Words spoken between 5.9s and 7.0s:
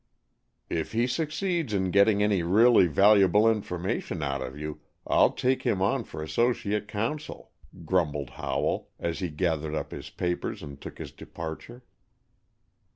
for associate